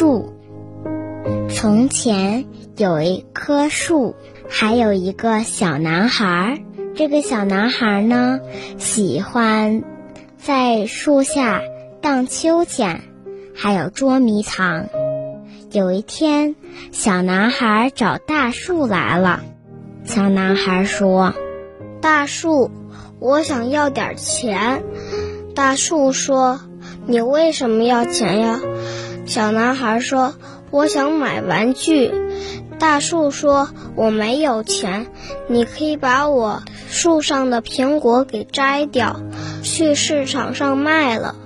[0.00, 0.32] 树
[1.50, 2.46] 从前
[2.78, 4.14] 有一棵树，
[4.48, 6.64] 还有一个小男孩。
[6.94, 8.40] 这个小男孩呢，
[8.78, 9.82] 喜欢
[10.38, 11.60] 在树下
[12.00, 13.02] 荡秋千，
[13.54, 14.86] 还有捉迷藏。
[15.70, 16.56] 有一天，
[16.92, 19.42] 小男孩找大树来了。
[20.04, 21.34] 小男孩说
[22.00, 22.70] ：“大树，
[23.18, 24.82] 我想要点钱。”
[25.54, 26.58] 大树说
[27.04, 28.60] ：“你为什么要钱呀？”
[29.30, 30.34] 小男孩说
[30.72, 32.10] ：“我想买玩具。”
[32.80, 35.06] 大树说：“我没有钱，
[35.48, 39.20] 你可以把我树上的苹果给摘掉，
[39.62, 41.36] 去市场上卖了。”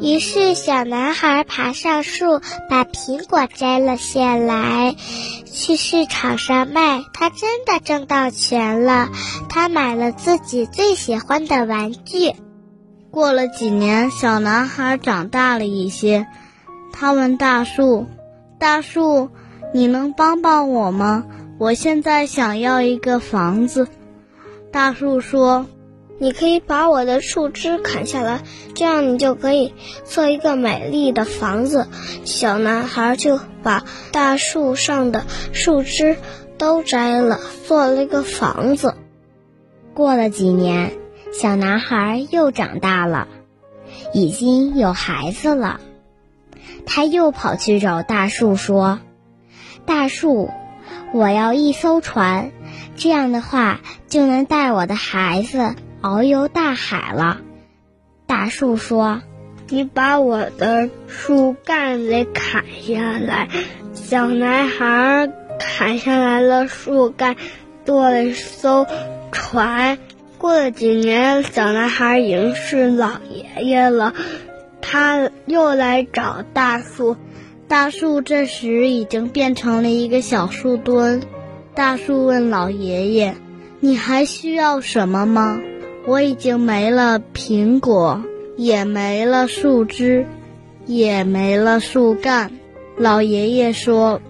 [0.00, 4.96] 于是，小男孩爬上树，把苹果摘了下来，
[5.46, 7.04] 去市场上卖。
[7.12, 9.08] 他真的挣到钱了，
[9.48, 12.32] 他买了自己最喜欢的玩具。
[13.12, 16.26] 过了几年，小男孩长大了一些，
[16.92, 18.06] 他问大树
[18.58, 19.30] ：“大树，
[19.72, 21.26] 你能帮帮我吗？
[21.58, 23.88] 我现在想要一个房子。”
[24.72, 25.66] 大树说。
[26.22, 28.42] 你可以把我的树枝砍下来，
[28.74, 29.72] 这样你就可以
[30.04, 31.88] 做一个美丽的房子。
[32.26, 35.24] 小男孩就把大树上的
[35.54, 36.18] 树枝
[36.58, 38.96] 都摘了，做了一个房子。
[39.94, 40.92] 过了几年，
[41.32, 43.26] 小男孩又长大了，
[44.12, 45.80] 已经有孩子了。
[46.86, 49.00] 他又跑去找大树说
[49.86, 50.50] ：“大树，
[51.12, 52.50] 我要一艘船，
[52.96, 57.42] 这样的话就能带我的孩子。”遨游大海了，
[58.26, 59.20] 大树说
[59.68, 63.48] ：“你把我的树干给砍下来。”
[63.92, 67.36] 小男孩砍下来了树干，
[67.84, 68.86] 做了一艘
[69.30, 69.98] 船。
[70.38, 74.14] 过了几年，小男孩已经是老爷爷了，
[74.92, 77.16] 他又来找大树。
[77.68, 81.22] 大树这时已经变成了一个小树墩。
[81.76, 83.36] 大树问老爷爷
[83.78, 85.60] ：“你还需要什么吗？”
[86.08, 88.24] 我已经没了苹果，
[88.56, 90.26] 也没了树枝，
[90.86, 92.50] 也没了树干。
[92.96, 94.20] 老爷爷说：“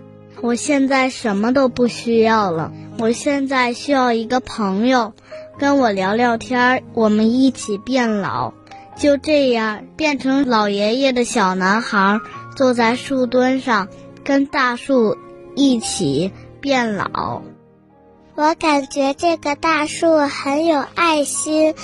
[0.42, 2.70] 我现在什么都不需要了。
[2.98, 5.14] 我现在需要一个朋友，
[5.58, 8.52] 跟我聊聊天，我们一起变老。”
[8.96, 12.20] 就这样，变成老爷爷的小男孩
[12.56, 13.88] 坐在树墩上，
[14.24, 15.16] 跟大树
[15.54, 17.42] 一起变老。
[18.34, 21.74] 我感觉这个大树很有爱心，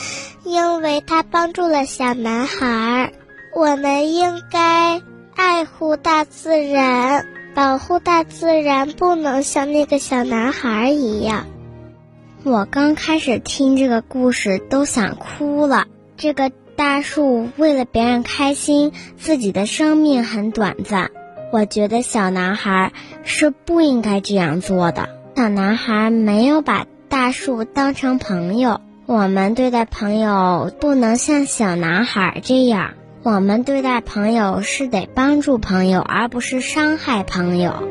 [0.45, 3.13] 因为它帮助了小男孩。
[3.55, 5.01] 我们应该
[5.35, 11.47] 爱护大自然，保护大自然，不能像那个小男孩一样。
[12.45, 15.87] 我刚开始听这个故事都想哭了。
[16.17, 21.11] 这个大树为了别人开心，自己的生命很短暂。
[21.51, 22.93] 我觉得小男孩
[23.25, 25.09] 是不应该这样做的。
[25.35, 28.81] 小男孩没有把大树当成朋友。
[29.07, 32.95] 我们对待朋友不能像小男孩这样。
[33.23, 37.89] 我们对待朋友是得帮助朋友，而不是伤害朋友。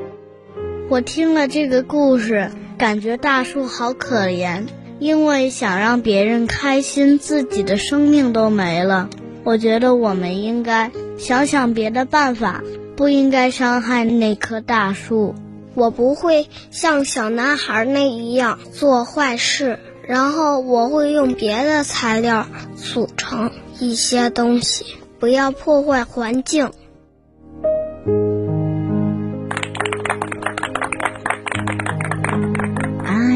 [0.89, 4.67] 我听了这个故事，感觉大树好可怜，
[5.05, 9.07] 因为想让别人开心，自己的生命都没了。
[9.43, 10.89] 我觉得我们应该
[11.19, 12.63] 想想别的办法，
[12.95, 15.35] 不应该伤害那棵大树。
[15.75, 19.77] 我不会像小男孩那一样做坏事，
[20.07, 24.85] 然后我会用别的材料组成一些东西，
[25.19, 26.71] 不要破坏环境。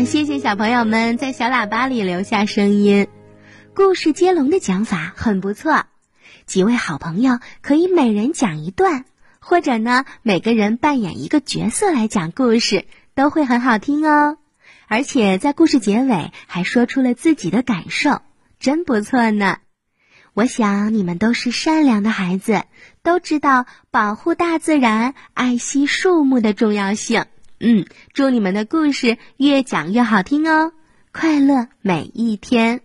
[0.06, 3.08] 谢谢小朋友们在小喇叭里留下声音，
[3.76, 5.84] 故事接龙的讲法很不错，
[6.46, 9.06] 几位好朋友可以每人讲一段。
[9.40, 14.38] 或者呢，每个人扮演一个角色来讲故事，都会很好听哦。
[14.88, 18.22] 而且在故事结尾还说出了自己的感受，
[18.60, 19.58] 真不错呢。
[20.34, 22.64] 我想你们都是善良的孩子，
[23.04, 27.26] 都知道保护大自然、爱惜树木的重要性。
[27.60, 30.72] 嗯，祝你们的故事越讲越好听哦，
[31.12, 32.82] 快乐每一天。